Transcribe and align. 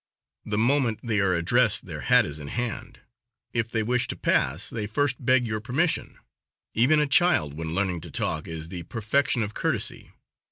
The 0.45 0.57
moment 0.57 1.01
they 1.03 1.19
are 1.19 1.35
addressed 1.35 1.85
their 1.85 2.01
hat 2.01 2.25
is 2.25 2.39
in 2.39 2.47
hand. 2.47 3.01
If 3.53 3.69
they 3.69 3.83
wish 3.83 4.07
to 4.07 4.15
pass 4.15 4.67
they 4.67 4.87
first 4.87 5.23
beg 5.23 5.45
your 5.45 5.59
permission. 5.59 6.17
Even 6.73 6.99
a 6.99 7.05
child 7.05 7.53
when 7.53 7.75
learning 7.75 8.01
to 8.01 8.09
talk 8.09 8.47
is 8.47 8.69
the 8.69 8.81
perfection 8.81 9.43
of 9.43 9.53
courtesy. 9.53 10.11